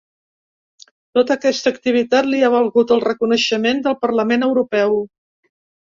Tota 1.17 1.35
aquesta 1.35 1.71
activitat 1.75 2.31
li 2.31 2.41
ha 2.47 2.51
valgut 2.57 2.97
el 2.99 3.05
reconeixement 3.07 3.87
del 3.89 4.03
parlament 4.07 4.51
europeu. 4.53 5.03